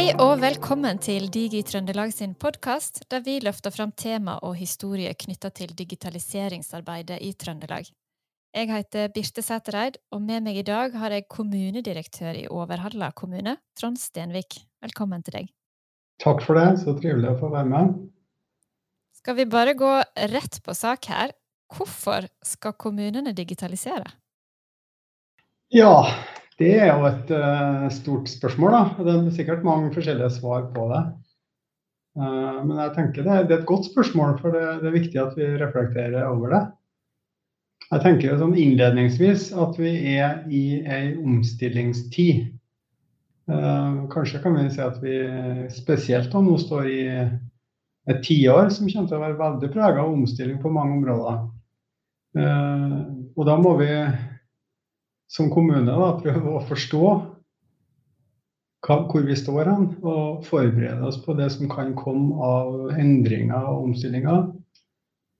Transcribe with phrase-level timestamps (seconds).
[0.00, 5.10] Hei og velkommen til Digi Trøndelag sin podkast, der vi løfter fram tema og historie
[5.12, 7.90] knytta til digitaliseringsarbeidet i Trøndelag.
[8.56, 13.58] Jeg heter Birte Sætereid, og med meg i dag har jeg kommunedirektør i Overhalla kommune,
[13.76, 14.62] Trond Stenvik.
[14.80, 15.52] Velkommen til deg.
[16.24, 17.94] Takk for det, så trivelig å få være med.
[19.20, 19.94] Skal vi bare gå
[20.32, 21.36] rett på sak her?
[21.76, 24.08] Hvorfor skal kommunene digitalisere?
[25.76, 25.92] Ja,
[26.60, 28.74] det er jo et uh, stort spørsmål.
[28.74, 29.04] da.
[29.06, 31.00] Det er sikkert mange forskjellige svar på det.
[32.20, 35.22] Uh, men jeg tenker det, det, er et godt spørsmål, for det, det, er viktig
[35.22, 36.62] at vi reflekterer over det.
[37.90, 42.50] Jeg tenker sånn innledningsvis at vi er i ei omstillingstid.
[43.50, 45.16] Uh, kanskje kan vi si at vi
[45.74, 47.00] spesielt nå står i
[48.10, 51.40] et tiår som kommer til å være veldig prega av omstilling på mange områder.
[53.36, 53.88] og da må vi
[55.30, 57.04] som kommune da, prøve å forstå
[58.80, 63.68] hva, hvor vi står hen, og forberede oss på det som kan komme av endringer
[63.70, 64.48] og omstillinger.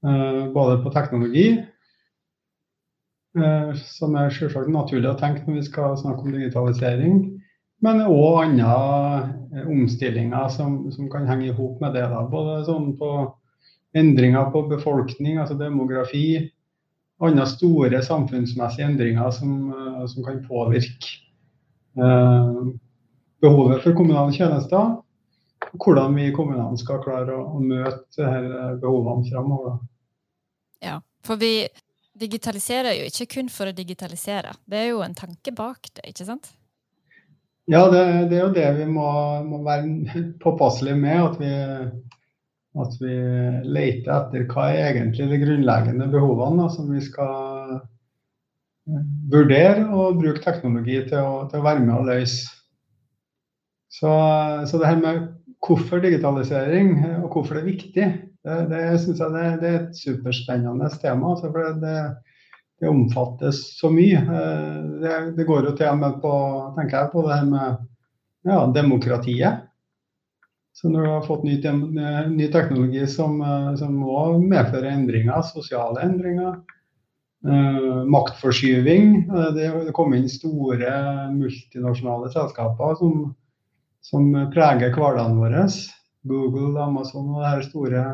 [0.07, 1.47] Eh, både på teknologi,
[3.37, 7.19] eh, som er selvsagt naturlig å tenke når vi skal snakke om digitalisering,
[7.85, 8.71] men òg andre
[9.57, 12.07] eh, omstillinger som, som, kan henge i hop med det.
[12.13, 12.23] Da.
[12.29, 13.11] Både sånn på
[13.97, 16.51] endringer på befolkning, altså demografi,
[17.21, 21.19] andre store samfunnsmessige endringer som, eh, som kan påvirke
[21.99, 22.61] eh,
[23.41, 24.97] behovet for kommunale tjenester.
[25.71, 29.77] Og hvordan vi i kommunene skal klare å, å møte disse behovene framover.
[30.81, 31.69] Ja, for vi
[32.21, 34.55] digitaliserer jo ikke kun for å digitalisere.
[34.69, 36.51] Det er jo en tanke bak det, ikke sant?
[37.71, 39.11] Ja, det, det er jo det vi må,
[39.47, 41.21] må være påpasselige med.
[41.23, 41.53] At vi
[42.79, 43.15] at vi
[43.67, 50.21] leter etter hva er egentlig de grunnleggende behovene da, som vi skal eh, vurdere og
[50.21, 52.47] bruke teknologi til å, til å være med og løse.
[53.91, 54.11] Så,
[54.71, 55.23] så, det her med
[55.67, 56.93] hvorfor digitalisering
[57.25, 58.05] og hvorfor det er viktig,
[58.47, 61.35] det, det synes jeg det, det, er et superspennende tema.
[61.35, 61.97] Altså for det,
[62.81, 64.23] det, omfattes så mye.
[64.23, 66.37] Eh, det, går jo til og med på,
[66.79, 67.83] tenker jeg, på det her med
[68.47, 69.67] ja, demokratiet.
[70.73, 71.57] Så når du har fått ny,
[72.31, 76.61] ny teknologi som, eh, som, må medføre endringer, sosiale endringer,
[77.47, 80.93] eh, maktforskyving eh, Det, kommer inn store
[81.35, 83.25] multinasjonale selskaper som,
[84.07, 85.59] som preger hverdagen vår.
[86.29, 88.05] Google, Amazon og de store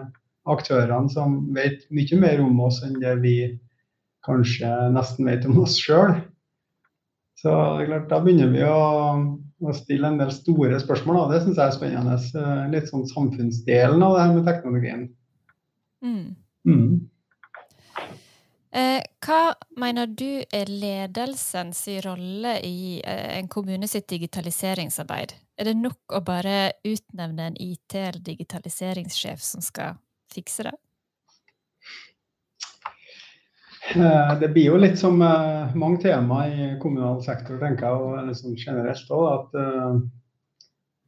[0.46, 3.36] aktørene som vet mye mer om oss enn det vi
[4.26, 6.14] kanskje nesten vet om oss sjøl.
[7.36, 8.78] Så det er klart, da begynner vi å
[9.64, 11.16] å stille en del store spørsmål.
[11.32, 12.16] Det syns jeg er spennende.
[12.16, 15.02] Eh, litt sånn samfunnsdelen av det her med teknologien.
[16.04, 16.26] Mm.
[16.68, 16.94] Mm.
[18.76, 19.40] Eh, hva
[19.80, 25.32] mener du er ledelsens rolle i eh, en kommune sitt digitaliseringsarbeid?
[25.56, 29.96] Er det nok å bare utnevne en IT- eller digitaliseringssjef som skal
[30.34, 30.76] fikse det?
[30.76, 30.82] Eh,
[33.94, 38.56] det blir jo litt som eh, mange tema i kommunal sektor, tenker jeg, og liksom
[38.58, 40.00] generelt òg, at uh,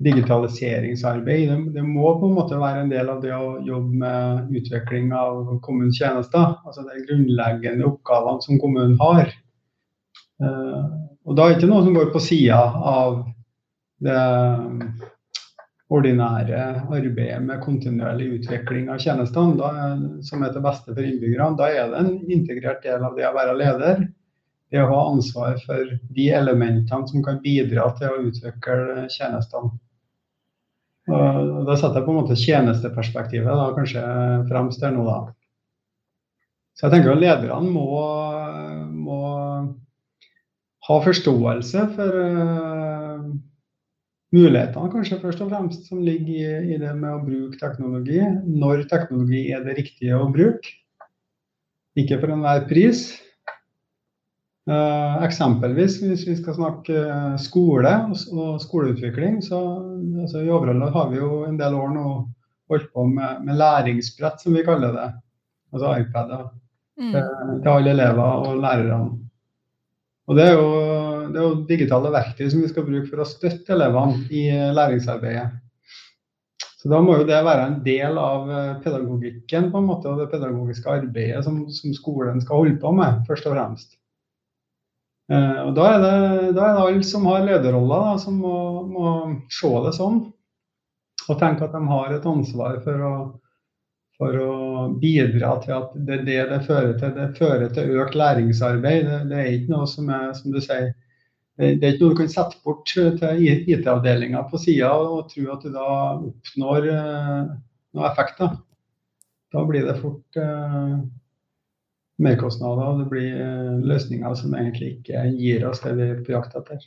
[0.06, 5.10] digitaliseringsarbeid det, må på en måte være en del av det å jobbe med utvikling
[5.16, 6.54] av kommunens tjenester.
[6.62, 9.32] Altså de grunnleggende oppgavene som kommunen har.
[10.38, 13.18] Og da er det ikke noe som går på sida av
[14.06, 14.20] det
[15.88, 16.60] ordinære
[16.92, 19.70] arbeidet med kontinuerlig utvikling av tjenestene, da,
[20.24, 23.34] som er til beste for innbyggerne, da er det en integrert del av det å
[23.36, 24.06] være leder.
[24.68, 29.72] Det å ha ansvar for de elementene som kan bidra til å utvikle tjenestene.
[31.08, 34.02] Og da setter jeg på en måte tjenesteperspektivet da, kanskje
[34.50, 35.32] fremst der nå, da.
[36.76, 37.86] Så jeg tenker at lederne må,
[38.92, 39.22] må
[40.88, 42.20] ha forståelse for
[44.34, 48.20] mulighetene kanskje først og fremst som ligger i, i, det med å bruke teknologi.
[48.44, 50.74] Når teknologi er det riktige å bruke.
[51.98, 53.08] Ikke for enhver pris.
[54.68, 57.04] Uh, eksempelvis hvis vi skal snakke
[57.40, 59.62] skole og, og skoleutvikling, så
[60.20, 62.08] altså, i Overhalla har vi jo en del år nå
[62.68, 65.08] holdt på med, med læringsbrett, som vi kaller det.
[65.72, 66.44] Altså iPader
[67.00, 67.14] mm.
[67.14, 67.32] til,
[67.64, 69.16] til alle elever og lærerne.
[70.28, 70.68] Og det er jo
[71.32, 75.48] det er jo digitale verktøy som vi skal bruke for å støtte elevene i læringsarbeidet.
[76.78, 80.20] Så Da må jo det være en del av eh, pedagogikken på en måte, og
[80.22, 83.96] det pedagogiske arbeidet som, som skolen skal holde på med, først og fremst.
[85.32, 86.12] Eh, og Da er det,
[86.56, 88.54] da er det alle som har lederroller, da, som må,
[88.86, 89.10] må,
[89.52, 90.22] se det sånn.
[91.28, 93.12] Og tenke at de har et ansvar for å,
[94.16, 94.54] for å
[95.02, 97.12] bidra til at det er det det fører til.
[97.18, 99.02] Det fører til økt læringsarbeid.
[99.10, 100.94] Det, det er ikke noe som er, som du sier,
[101.58, 105.64] det er ikke noe du kan sette bort til IT-avdelinga på sida og tro at
[105.66, 108.52] du da oppnår noe effekter.
[109.50, 110.38] Da blir det fort
[112.22, 116.54] merkostnader, og det blir løsninger som egentlig ikke gir oss det vi er på jakt
[116.58, 116.86] etter.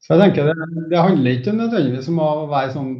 [0.00, 2.92] Så jeg tenker det, det handler ikke nødvendigvis om å være som,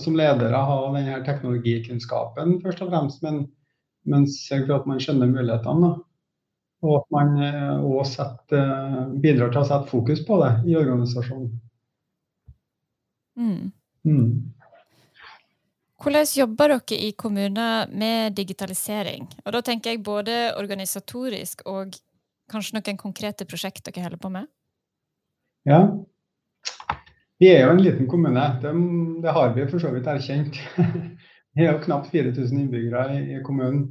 [0.00, 3.40] som ledere ha denne teknologikunnskapen, først og fremst, men,
[4.06, 5.90] men sørge for at man skjønner mulighetene.
[5.90, 6.13] Da.
[6.84, 7.30] Og at man
[7.80, 8.26] også
[9.22, 11.48] bidrar til å sette fokus på det i organisasjonen.
[13.40, 13.70] Mm.
[14.04, 14.26] Mm.
[16.04, 19.24] Hvordan jobber dere i kommuner med digitalisering?
[19.46, 21.96] Og da tenker jeg både organisatorisk og
[22.52, 24.50] kanskje noen konkrete prosjekt dere holder på med?
[25.64, 25.80] Ja,
[27.40, 28.44] vi er jo en liten kommune.
[28.62, 28.72] Det,
[29.22, 30.58] det har vi for så vidt erkjent.
[31.54, 33.84] Vi er jo knapt 4000 innbyggere i, i kommunen.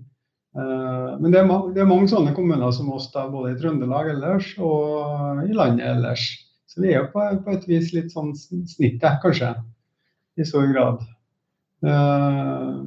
[0.53, 4.11] Uh, men det er, det er, mange sånne kommuner som oss, da, både i Trøndelag
[4.11, 6.27] ellers og i landet ellers.
[6.69, 9.53] Så vi er på, på et vis litt sånn snittet, kanskje,
[10.37, 11.01] i stor grad.
[11.83, 12.81] Uh,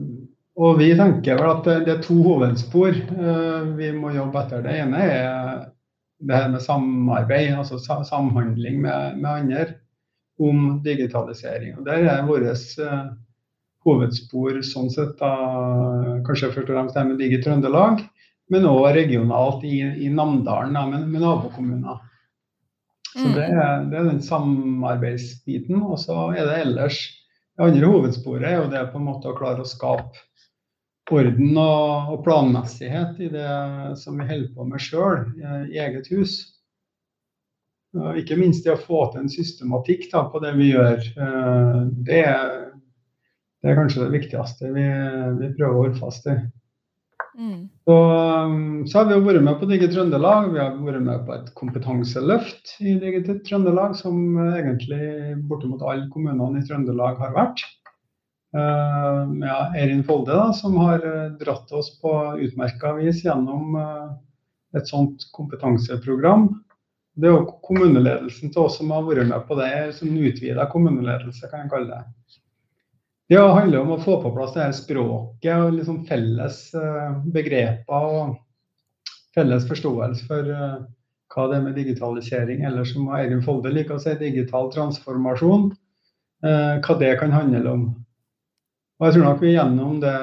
[0.57, 4.63] og vi tenker vel at det, det er to hovedspor uh, vi må jobbe etter.
[4.65, 5.67] Det ene er
[6.27, 9.67] det her med samarbeid, altså samhandling med, med andre
[10.41, 11.77] om digitalisering.
[11.79, 12.47] Og Der er vårt
[12.81, 13.11] uh,
[13.87, 15.33] hovedspor sånn sett da,
[16.27, 18.03] kanskje først og fremst det med Digi Trøndelag,
[18.53, 22.03] men òg regionalt i, i Namdalen da, med, med nabokommuner.
[23.17, 23.59] Så det mm.
[23.59, 25.81] er, det er, den samarbeidsbiten.
[25.81, 27.01] Og så er det ellers
[27.57, 30.19] Det andre hovedsporet er jo det på en måte å klare å skape
[31.09, 33.53] orden og, og planmessighet i det
[33.97, 35.23] som vi holder på med sjøl,
[35.71, 36.35] i eget hus.
[38.21, 41.01] Ikke minst det å få til en systematikk da, på det vi gjør.
[41.01, 42.51] Eh, det er,
[43.67, 44.85] det er kanskje det viktigste vi,
[45.41, 46.37] vi prøver å holde fast i.
[47.37, 47.65] Mm.
[47.83, 47.95] Så,
[48.87, 50.53] så, har vi jo vært med på Digi Trøndelag.
[50.55, 56.63] Vi har vært med på et kompetanseløft i Digi Trøndelag, som egentlig bortimot alle kommunene
[56.63, 57.65] i Trøndelag har vært.
[58.55, 61.03] Uh, ja, Eirin Folde, da, som har
[61.43, 62.15] dratt oss på
[62.47, 64.15] utmerka vis gjennom uh,
[64.79, 66.53] et sånt kompetanseprogram
[67.17, 71.49] det er jo kommuneledelsen til oss som har vært med på det, som utvida kommuneledelse,
[71.49, 72.01] kan jeg kalle det.
[73.27, 78.05] Det handler om å få på plass det her språket og liksom felles eh, begreper
[78.07, 78.37] og
[79.35, 80.77] felles forståelse for eh,
[81.35, 85.73] hva det er med digitalisering, eller som Eirin Folde liker å si, digital transformasjon.
[86.47, 87.83] Eh, hva det kan handle om.
[88.97, 90.15] Og jeg tror nok vi gjennom det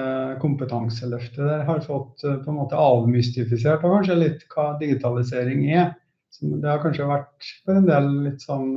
[0.42, 5.92] kompetanseløftet der har fått på en måte avmystifisert kanskje litt hva digitalisering er.
[6.40, 8.72] Det har kanskje vært for en del litt sånn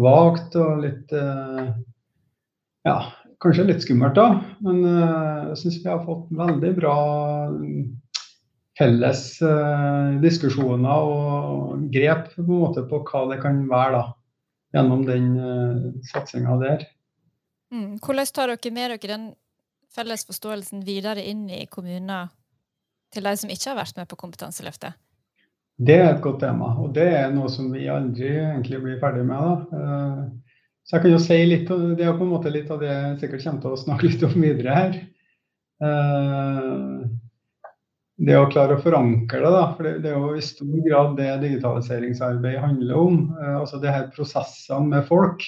[0.00, 1.12] vagt og litt
[2.84, 2.96] Ja,
[3.44, 4.40] kanskje litt skummelt, da.
[4.64, 6.96] Men uh, jeg syns vi har fått veldig bra
[8.78, 14.04] felles uh, diskusjoner og grep på, en måte, på hva det kan være da,
[14.74, 16.86] gjennom den uh, satsinga der.
[17.74, 17.96] Mm.
[18.02, 19.30] Hvordan tar dere med dere den
[19.94, 22.32] felles forståelsen videre inn i kommuner
[23.14, 24.98] til de som ikke har vært med på Kompetanseløftet?
[25.74, 29.24] Det er et godt tema, og det er noe som vi aldri egentlig blir ferdig
[29.26, 29.70] med.
[29.70, 29.80] Da.
[30.84, 32.92] Eh, så jeg kan jo si litt, Det er på en måte litt av det
[32.92, 34.96] jeg sikkert kommer til å snakke litt om videre her.
[35.82, 37.04] Eh,
[38.24, 41.32] det å klare å forankre det, da, for det er jo i stor grad det
[41.42, 43.36] digitaliseringsarbeidet handler om.
[43.40, 45.42] Eh, altså det her prosessene med folk.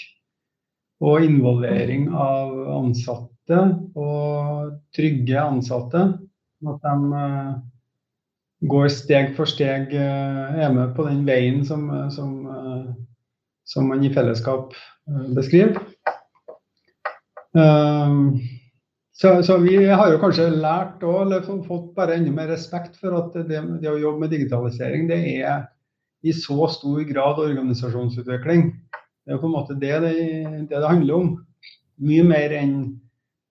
[1.05, 3.59] Og involvering av ansatte
[3.95, 6.07] og trygge ansatte.
[6.67, 7.21] At de
[8.65, 12.95] går steg for steg, eh, er med på den veien som, eh, som, eh,
[13.67, 14.75] som man i fellesskap
[15.37, 15.81] beskriver.
[19.17, 23.17] Så, så, vi har jo kanskje lært og, eller fått bare enda mer respekt for
[23.17, 25.65] at det, det, å jobbe med digitalisering, det er
[26.27, 28.69] i så stor grad organisasjonsutvikling.
[29.25, 30.13] Det er på en måte det det,
[30.69, 31.33] det, det handler om.
[32.05, 32.77] Mye mer enn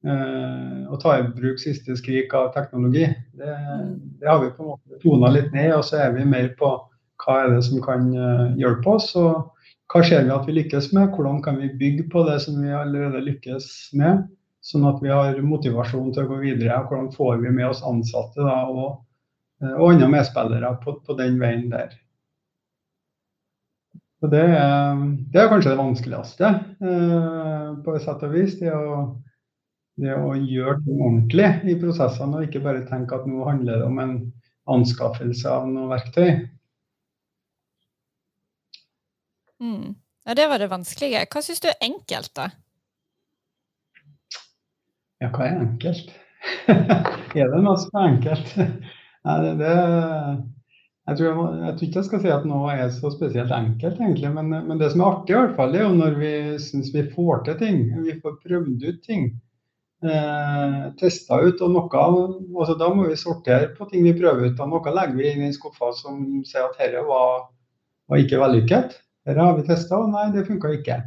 [0.05, 3.07] Eh, å ta i bruk siste skrik av teknologi.
[3.33, 3.53] Det,
[4.21, 6.69] det har vi på en måte tona litt ned, og så er vi mer på
[7.23, 9.07] hva er det som kan eh, hjelpe oss.
[9.17, 9.54] og
[9.91, 12.73] hva ser vi at vi lykkes med, hvordan kan vi bygge på det som vi
[12.73, 13.67] allerede lykkes
[13.99, 14.23] med,
[14.65, 16.79] sånn at vi har motivasjon til å gå videre.
[16.87, 19.03] Hvordan får vi med oss ansatte da, og,
[19.61, 21.93] eh, og andre medspillere på, på, den veien der.
[24.25, 26.49] Det, det er kanskje det vanskeligste,
[26.81, 28.57] eh, på et sett og vis.
[28.57, 28.97] det å
[30.01, 33.87] det å gjøre ting ordentlig i prosessene, og ikke bare tenke at nå handler det
[33.87, 34.15] om en
[34.71, 36.33] anskaffelse av noe verktøy.
[39.63, 39.95] Mm.
[40.25, 41.25] Ja, det var det vanskelige.
[41.31, 42.49] Hva syns du er enkelt, da?
[45.21, 46.11] Ja, hva er enkelt?
[47.37, 48.51] er det noe som er enkelt?
[49.25, 49.75] Nei, det, det,
[51.05, 54.01] jeg, tror jeg, jeg, tror ikke jeg skal si at noe er så spesielt enkelt,
[54.01, 54.33] egentlig.
[54.35, 56.35] Men, men det som er artig, i hvert fall, er jo når vi
[56.65, 57.81] syns vi får til ting.
[58.05, 59.29] Vi får prøvd ut ting.
[60.05, 61.61] Eh, testa ut.
[61.61, 62.03] Og noe
[62.59, 64.61] altså Da må vi sortere på ting vi prøver ut.
[64.61, 67.47] Og noe legger vi inn i skuffa som sier at dette var,
[68.09, 68.99] var ikke vellykket.
[69.25, 70.99] Dette har vi testa, og nei, det funka ikke.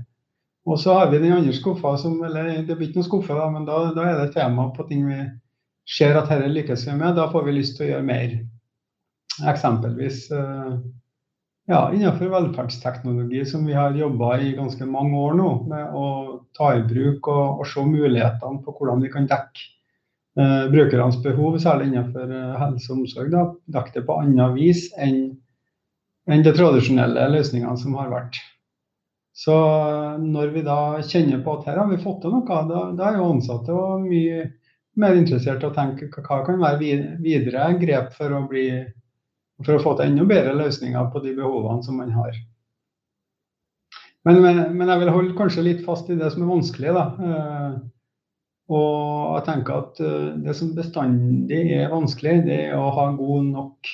[0.68, 3.48] Og så har vi den andre skuffa som Eller det blir ikke noen skuffe, da,
[3.52, 5.22] men da, da er det tema på ting vi
[5.88, 7.16] ser at dette lykkes vi med.
[7.16, 8.34] Da får vi lyst til å gjøre mer.
[9.48, 10.75] Eksempelvis eh,
[11.68, 16.06] ja, innenfor velferdsteknologi, som vi har jobba i ganske mange år nå, med å
[16.56, 19.66] ta i bruk og, og se mulighetene på hvordan vi kan dekke
[20.40, 23.32] eh, brukernes behov, særlig innenfor eh, helse og omsorg.
[23.34, 23.44] Da,
[23.78, 25.22] dekke det på annet vis enn,
[26.28, 28.38] enn de tradisjonelle løsningene som har vært.
[29.38, 29.54] Så
[30.18, 33.20] når vi da kjenner på at her har vi fått til noe, da, da er
[33.20, 34.49] jo ansatte og mye
[34.99, 38.68] mer interessert i å tenke hva kan være videre grep for å bli
[39.64, 42.35] for å få til enda bedre løsninger på de behovene som man har.
[44.26, 46.92] Men, men, jeg vil holde kanskje litt fast i det som er vanskelig.
[46.94, 47.04] Da.
[47.28, 47.78] Eh,
[48.75, 53.49] og jeg tenker at eh, det som bestandig er vanskelig, det er å ha god
[53.54, 53.92] nok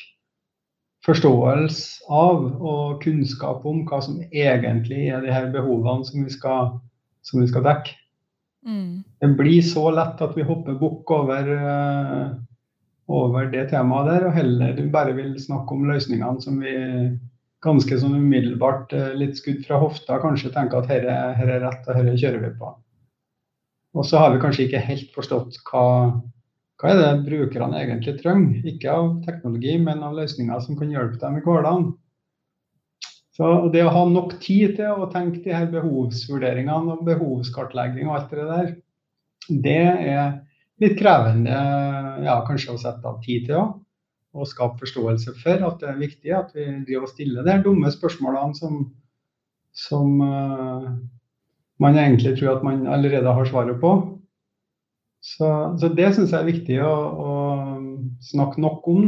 [1.05, 6.73] forståelse av og kunnskap om hva som egentlig er de her behovene som vi skal,
[7.27, 7.99] som vi skal dekke.
[8.65, 9.05] Mm.
[9.21, 12.33] Det blir så lett at vi hopper bukk over uh,
[13.13, 16.75] over det temaet der, og heller bare vil snakke om løsningene som vi
[17.65, 21.63] ganske sånn umiddelbart, eh, litt skudd fra hofta, kanskje tenker at her er, her er
[21.65, 22.73] rett og her kjører vi på.
[23.95, 25.85] Og så har vi kanskje ikke helt forstått hva,
[26.85, 28.65] hva er det brukerne egentlig trenger.
[28.69, 31.87] Ikke av teknologi, men av løsninger som kan hjelpe dem i hverdagen.
[33.35, 38.19] Så Det å ha nok tid til å tenke de her behovsvurderingene og behovskartlegging og
[38.19, 38.69] alt det der,
[39.65, 39.81] det
[40.13, 40.29] er
[40.85, 41.57] litt krevende
[42.27, 43.73] ja, kanskje å sette av tid til òg.
[44.35, 47.91] Og skape forståelse for at det er viktig at vi driver og stiller de dumme
[47.95, 48.81] spørsmålene som,
[49.73, 50.89] som uh,
[51.81, 53.95] man egentlig tror at man allerede har svaret på.
[55.25, 55.49] Så,
[55.81, 56.93] så det syns jeg er viktig å,
[57.25, 57.35] å,
[58.25, 59.07] snakke nok om.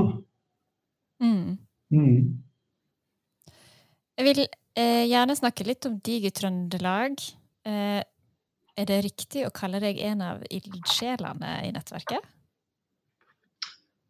[1.20, 1.56] Mm.
[1.92, 2.20] Mm.
[4.16, 7.20] Jeg vil eh, gjerne snakke litt om Digitrøndelag.
[7.68, 8.00] Eh,
[8.76, 12.32] er det riktig å kalle deg en av ildsjelene i nettverket?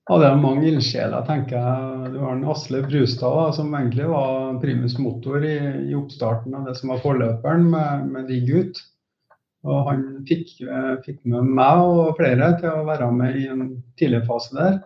[0.07, 2.11] Ja, det er mange ildsjeler, tenker jeg.
[2.15, 5.57] Du har en Asle Brustad, da, som egentlig var primus motor i,
[5.89, 8.79] i, oppstarten av det som var forløperen med, med Diggut.
[9.67, 10.53] Og han fikk,
[11.05, 13.65] fikk, med meg og flere til å være med i en
[13.99, 14.77] tidlig fase der.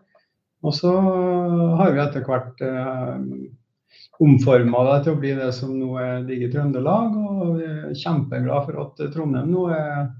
[0.64, 0.92] Og så
[1.80, 3.20] har vi etter hvert eh,
[4.20, 7.16] omforma det til å bli det som nå er Digi Trøndelag.
[7.16, 10.10] Og vi er kjempeglade for at Trondheim nå er,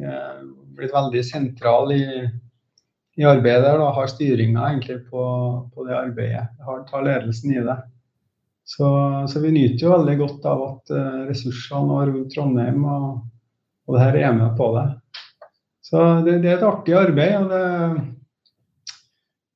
[0.00, 0.38] er
[0.76, 2.04] blitt veldig sentral i,
[3.20, 3.82] i arbeidet der.
[3.82, 5.26] Da, har styringa egentlig på,
[5.74, 6.46] på, det arbeidet.
[6.64, 7.76] Har, tar ledelsen i det.
[8.64, 8.88] Så,
[9.28, 13.18] så, vi nyter jo veldig godt av at uh, ressursene rundt Trondheim og,
[13.84, 14.86] og det her er med på det.
[15.84, 17.36] Så det, det er et artig arbeid.
[17.42, 17.64] og det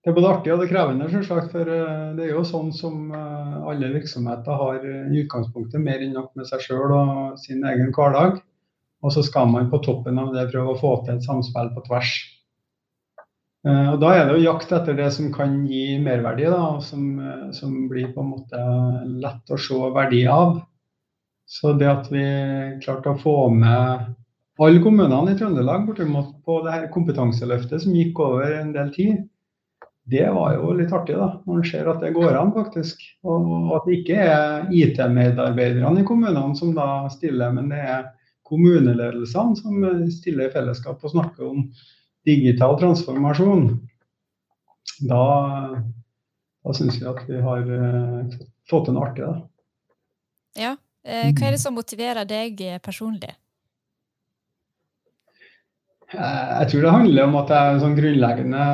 [0.09, 1.51] det er både artig og det krevende, selvsagt.
[1.53, 6.15] For eh, det er jo sånn som eh, alle virksomheter har i utgangspunktet mer enn
[6.17, 8.39] nok med seg sjøl og sin egen hverdag.
[9.05, 11.85] Og så skal man på toppen av det prøve å få til et samspill på
[11.91, 12.15] tvers.
[13.69, 17.05] Eh, og Da er det jo jakt etter det som kan gi merverdi, da, som,
[17.53, 18.65] som blir på en måte
[19.27, 20.63] lett å se verdi av.
[21.45, 22.25] Så det at vi
[22.81, 24.09] klarte å få med
[24.59, 29.21] alle kommunene i Trøndelag bortimot på det her kompetanseløftet som gikk over en del tid,
[30.09, 31.29] det var jo litt artig, da.
[31.45, 33.03] Når man ser at det går an, faktisk.
[33.29, 38.07] Og at det ikke er IT-medarbeiderne i kommunene som da stiller, men det er
[38.49, 39.85] kommuneledelsene som
[40.15, 41.67] stiller i fellesskap og snakker om
[42.29, 43.69] digital transformasjon.
[45.11, 45.25] Da,
[46.65, 48.39] da syns vi at vi har uh,
[48.71, 49.37] fått til noe artig, da.
[50.59, 50.73] Ja.
[51.05, 53.31] Eh, hva er det som motiverer deg personlig?
[56.15, 58.69] Eh, jeg tror det handler om at jeg sånn grunnleggende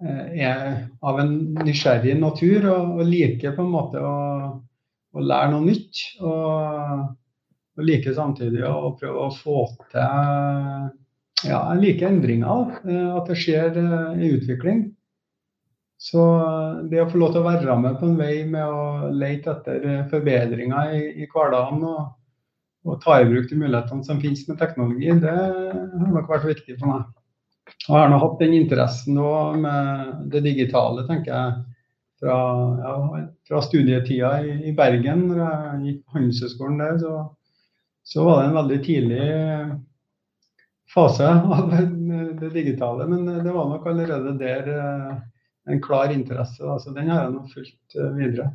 [0.00, 0.60] Eh, er
[1.04, 4.12] av en nysgjerrig natur og, og liker på en måte å,
[5.12, 6.00] å lære noe nytt.
[6.24, 7.02] Og,
[7.76, 10.96] og liker samtidig å prøve å få til
[11.40, 12.80] Ja, jeg liker endringer.
[12.86, 14.88] Eh, at det skjer en utvikling.
[16.00, 16.22] Så
[16.88, 20.06] det å få lov til å være med på en vei med å lete etter
[20.08, 22.06] forbedringer i, i hverdagen og,
[22.86, 26.78] og, ta i bruk de mulighetene som finnes med teknologi, det har nok vært viktig
[26.78, 27.08] for meg.
[27.88, 31.58] Og jeg har nå hatt den interessen nå med det digitale, tenker jeg.
[32.20, 32.36] Fra,
[32.84, 32.94] ja,
[33.48, 37.12] fra studietida i, i, Bergen, når jeg gikk på Handelshøyskolen der, så,
[38.04, 39.28] så, var det en veldig tidlig
[40.92, 41.72] fase av
[42.42, 43.06] det digitale.
[43.08, 45.14] Men det var nok allerede der eh,
[45.70, 46.60] en klar interesse.
[46.64, 46.76] Da.
[46.78, 48.50] Så den har jeg nå fulgt uh, videre.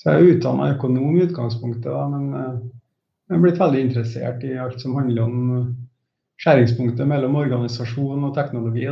[0.00, 2.60] Så jeg er utdanna økonom i utgangspunktet, da, men uh,
[3.30, 5.42] jeg er blitt veldig interessert i alt som handler om
[6.40, 8.88] skjæringspunktet mellom organisasjon og teknologi.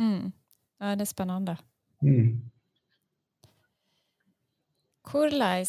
[0.00, 0.32] Mm.
[0.80, 1.54] Ja, det er spennende.
[2.02, 2.40] Mm.
[5.06, 5.66] Hvordan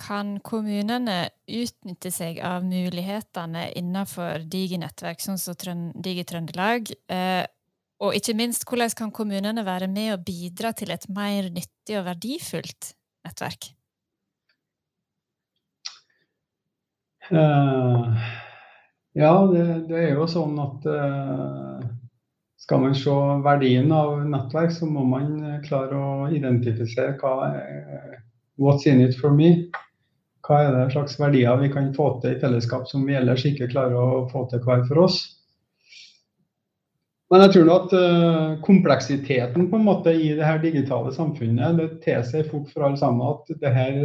[0.00, 6.90] kan kommunene utnytte seg av mulighetene innenfor Digi-nettverk, sånn som Digi Trøndelag?
[7.12, 7.44] Eh,
[8.02, 12.08] og ikke minst, hvordan kan kommunene være med og bidra til et mer nyttig og
[12.08, 12.94] verdifullt
[13.28, 13.74] nettverk?
[17.32, 18.12] Uh,
[19.12, 21.84] ja, det, det, er jo sånn at uh,
[22.60, 23.14] skal man se
[23.44, 28.20] verdien av nettverk, så må man klare å identifisere hva er
[28.60, 29.70] What's in it for me?
[30.46, 33.66] Hva er det slags verdier vi kan få til i fellesskap som vi ellers ikke
[33.72, 35.16] klarer å få til hver for oss?
[37.32, 37.94] Men jeg tror at
[38.62, 43.26] kompleksiteten på en måte i det her digitale samfunnet det tilsier fort for alle sammen
[43.26, 43.98] at det her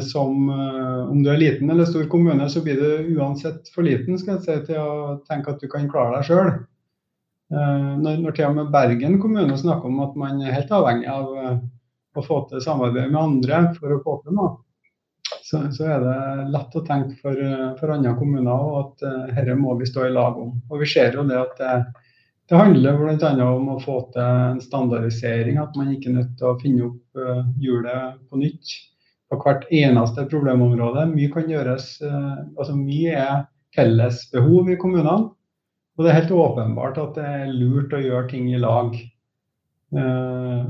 [0.00, 4.18] som uh, Om du er liten eller stor kommune, så blir du uansett for liten
[4.20, 6.52] skal jeg si, til å tenke at du kan klare deg sjøl.
[7.54, 11.28] Når, når til og med Bergen kommune snakker om at man er helt avhengig av
[12.16, 14.56] å få til samarbeid med andre for å få til noe,
[15.44, 17.42] så, så, er det lett å tenke for,
[17.78, 19.04] for andre kommuner at
[19.36, 20.56] herre må vi stå i lag om.
[20.72, 21.76] Og Vi ser jo det at det,
[22.50, 23.34] det handler bl.a.
[23.44, 27.22] om å få til en standardisering, at man ikke er nødt til å finne opp
[27.60, 28.74] hjulet på nytt
[29.42, 31.06] hvert eneste problemområde.
[31.10, 33.42] Mye kan gjøres, uh, altså mye er
[33.74, 35.32] felles behov i kommunene.
[35.94, 38.96] Og det er helt åpenbart at det er lurt å gjøre ting i lag.
[39.94, 40.66] Uh,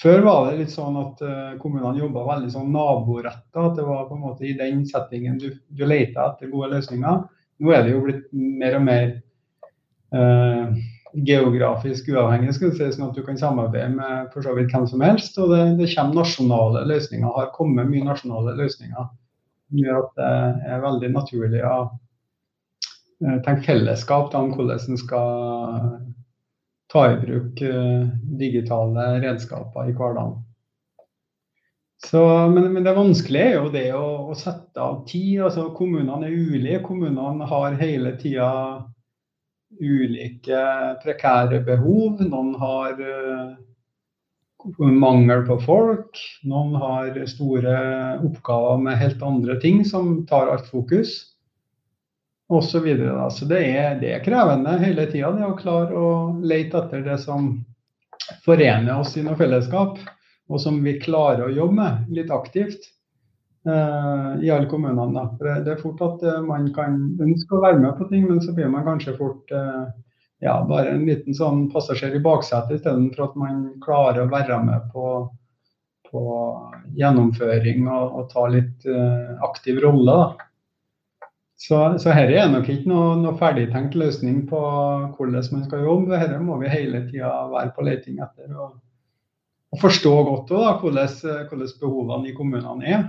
[0.00, 3.66] før var det litt sånn at uh, kommunene jobba veldig sånn naboretta.
[3.70, 7.24] At det var på en måte i den settingen du, du leita etter gode løsninger.
[7.60, 9.08] Nå er det jo blitt mer og mer
[10.16, 10.76] uh,
[11.14, 15.02] geografisk uavhengig, skal si, sånn at du kan samarbeide med for så vidt hvem som
[15.04, 15.38] helst.
[15.42, 19.08] Og det, det kommer nasjonale løsninger, har kommet mye nasjonale løsninger.
[19.70, 20.30] Som gjør at det
[20.74, 25.90] er veldig naturlig å uh, tenke fellesskap da, om hvordan en skal
[26.90, 28.06] ta i bruk uh,
[28.40, 30.38] digitale redskaper i hverdagen.
[32.00, 35.42] Så, men, men, det vanskelige er jo det å, å sette av tid.
[35.44, 36.80] altså Kommunene er ulike.
[36.86, 38.48] Kommunene har hele tida
[39.78, 40.62] ulike
[41.04, 42.20] prekære behov.
[42.26, 46.20] Noen har uh, mangel på folk.
[46.48, 47.76] Noen har store
[48.26, 51.18] oppgaver med helt andre ting som tar alt fokus
[52.50, 56.08] og Så, videre, så det er, det er krevende hele tida å klare å
[56.42, 57.52] lete etter det som
[58.42, 60.00] forener oss i noe fellesskap,
[60.50, 62.90] og som vi klarer å jobbe med litt aktivt
[63.66, 65.24] i alle kommunene.
[65.36, 68.40] For det er fort at uh, man kan ønske å være med på ting, men
[68.40, 69.90] så blir man kanskje fort uh,
[70.40, 74.86] ja, bare en liten sånn passasjer i baksetet istedenfor at man klarer å være med
[74.94, 75.10] på,
[76.08, 76.22] på
[76.96, 78.88] gjennomføring og, og, ta litt
[79.44, 80.16] aktiv rolle.
[80.16, 80.50] da.
[81.60, 84.60] Så, så dette er nok ikke noe, noe ferdigtenkt løsning på
[85.18, 86.16] hvordan man skal jobbe.
[86.16, 88.54] Dette må vi hele tida være på leting etter.
[88.54, 88.78] Og,
[89.68, 91.10] og forstå godt da, hvordan,
[91.50, 93.04] hvordan, behovene i kommunene er.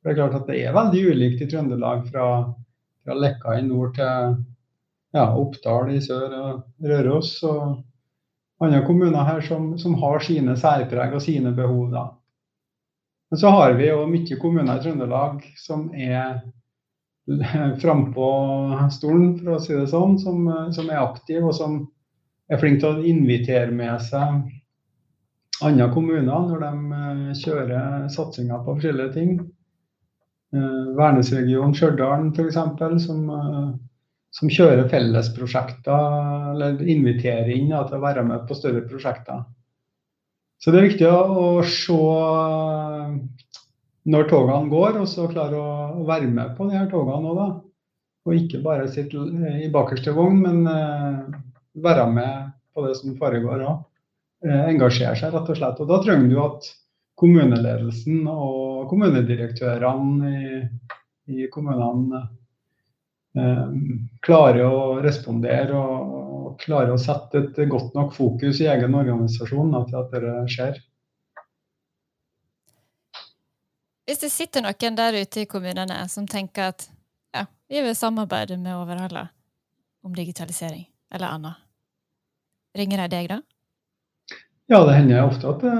[0.00, 2.26] Det er klart at det er veldig ulikt i Trøndelag fra,
[3.04, 4.38] fra Lekka i nord til
[5.12, 7.34] ja, Oppdal i sør og Røros.
[7.44, 7.82] og
[8.60, 11.90] andre kommuner her som, som har sine særpreg og sine behov.
[11.92, 12.06] da.
[13.30, 16.40] Men så har vi jo mye kommuner i Trøndelag som er
[17.82, 18.30] frampå
[18.92, 21.80] stolen, for å si det sånn, som, som, er aktiv og som
[22.50, 24.48] er flink til å invitere med seg
[25.62, 29.34] andre kommuner når de uh, kjører satsinger på forskjellige ting.
[30.50, 32.58] Uh, Værnesregionen Stjørdal f.eks.,
[33.04, 33.70] som, uh,
[34.34, 39.44] som kjører fellesprosjekter, eller inviterer inn ja, til å være med på større prosjekter.
[40.60, 41.98] Så det er viktig å, se
[44.10, 47.48] når togene går, og så klare å være med på de her togene òg, da.
[48.28, 49.22] Og ikke bare sitte
[49.64, 50.66] i bakerste vogn, men
[51.80, 53.78] være med på det som foregår òg.
[54.46, 55.80] Eh, engasjere seg, rett og slett.
[55.82, 56.68] Og da trenger du at
[57.20, 60.60] kommuneledelsen og kommunedirektørene i,
[61.36, 62.22] i kommunene
[63.36, 63.66] eh,
[64.24, 69.74] klarer å respondere og, og klarer å sette et godt nok fokus i egen organisasjon
[69.76, 70.80] da, til at det skjer.
[74.08, 76.88] Hvis det sitter noen der ute i kommunene som tenker at
[77.36, 79.28] ja, vi vil samarbeide med Overhalla
[80.02, 81.60] om digitalisering eller annet,
[82.74, 83.42] ringer de deg da?
[84.70, 85.70] Ja, det hender ofte at det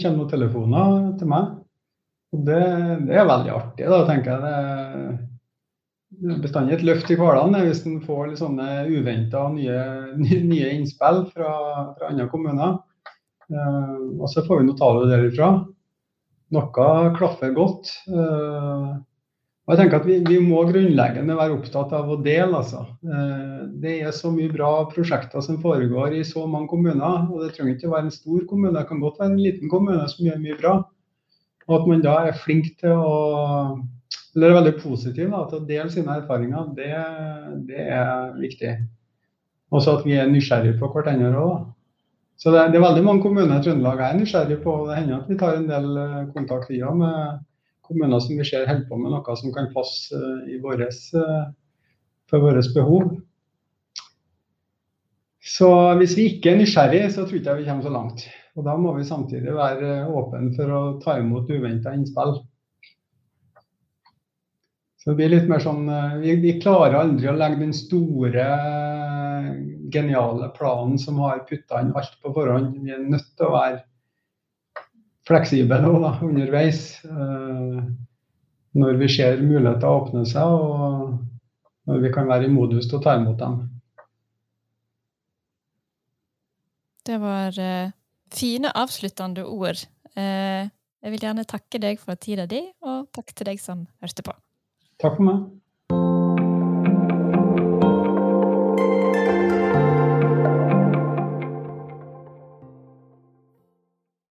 [0.00, 1.48] kommer noen telefoner til meg.
[2.32, 2.60] Og det,
[3.08, 5.16] det er veldig artig, da, tenker jeg.
[6.18, 9.82] Det er bestandig et løft i hverdagen hvis en får litt sånne uventa nye,
[10.52, 11.52] nye innspill fra,
[11.98, 12.78] fra andre kommuner.
[13.52, 15.50] Og så får vi nå ta det derifra.
[16.56, 16.88] Noe
[17.20, 17.92] klaffer godt.
[19.68, 22.56] Og jeg tenker at vi, vi, må grunnleggende være opptatt av å dele.
[22.56, 22.86] Altså.
[23.04, 27.26] Eh, det er så mye bra prosjekter som foregår i så mange kommuner.
[27.28, 29.68] og Det trenger ikke å være en stor kommune, det kan godt være en liten
[29.68, 30.74] kommune som gjør mye bra.
[31.68, 33.16] Og at man da er flink til å
[34.38, 36.92] eller er veldig positiv da, til å dele sine erfaringer, det,
[37.66, 38.70] det er viktig.
[39.74, 41.66] Også at vi er nysgjerrige på hverandre òg.
[42.38, 44.76] Så det, det, er veldig mange kommuner i Trøndelag jeg er nysgjerrig på.
[44.86, 47.40] Det hender at vi tar en del eh, kontakt via med
[47.88, 51.48] kommuner som vi ser holder på med noe som kan passe eh, i våres, eh,
[52.30, 53.16] for våre behov.
[55.48, 55.70] Så
[56.00, 58.26] hvis vi ikke er nysgjerrig, så tror jeg ikke vi kommer så langt.
[58.58, 62.40] Og da må vi samtidig være åpne for å ta imot uventa innspill.
[64.98, 68.48] Så det blir litt mer sånn eh, vi, vi, klarer aldri å legge den store,
[69.88, 72.74] geniale planen som har putta inn alt på forhånd.
[72.84, 73.78] Vi er nødt til å være
[75.28, 77.00] fleksible da, underveis.
[77.04, 77.80] Eh,
[78.78, 81.18] når vi ser muligheter åpne seg, og
[81.88, 83.60] når vi kan være i modus til å ta imot dem.
[87.08, 87.94] Det var uh,
[88.34, 89.80] fine avsluttende ord.
[90.12, 90.68] Uh,
[91.00, 94.34] jeg vil gjerne takke deg for tida di, og takk til deg som hørte på.
[95.00, 95.46] Takk for meg.